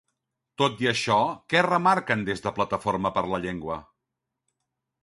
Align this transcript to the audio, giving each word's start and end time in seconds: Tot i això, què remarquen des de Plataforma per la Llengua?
Tot 0.61 0.79
i 0.85 0.87
això, 0.91 1.17
què 1.55 1.63
remarquen 1.67 2.25
des 2.31 2.43
de 2.47 2.55
Plataforma 2.57 3.13
per 3.19 3.25
la 3.35 3.43
Llengua? 3.47 3.79